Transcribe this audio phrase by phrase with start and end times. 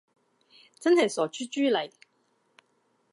[0.79, 1.91] 真係傻豬豬嚟